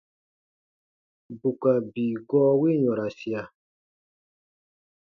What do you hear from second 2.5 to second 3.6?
wi yɔ̃rasia.